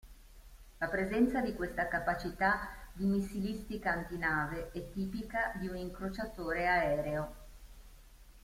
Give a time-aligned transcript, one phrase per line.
[0.79, 7.35] La presenza di questa capacità di missilistica antinave è tipica di un "incrociatore aereo".